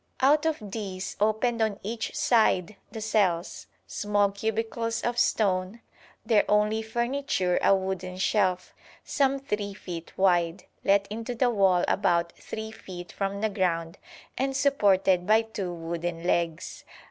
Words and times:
Out 0.19 0.47
of 0.47 0.57
these 0.71 1.15
opened 1.19 1.61
on 1.61 1.79
each 1.83 2.15
side 2.15 2.75
the 2.91 3.01
cells, 3.01 3.67
small 3.85 4.31
cubicles 4.31 5.03
of 5.03 5.19
stone, 5.19 5.79
their 6.25 6.43
only 6.49 6.81
furniture 6.81 7.59
a 7.61 7.75
wooden 7.75 8.17
shelf, 8.17 8.73
some 9.03 9.37
three 9.37 9.75
feet 9.75 10.11
wide, 10.17 10.63
let 10.83 11.05
into 11.11 11.35
the 11.35 11.51
wall 11.51 11.85
about 11.87 12.31
three 12.31 12.71
feet 12.71 13.11
from 13.11 13.41
the 13.41 13.49
ground 13.51 13.99
and 14.39 14.57
supported 14.57 15.27
by 15.27 15.43
two 15.43 15.71
wooden 15.71 16.23
legs. 16.23 16.83